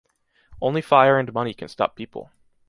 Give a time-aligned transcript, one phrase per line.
[0.61, 2.31] Only fire and money can stop people.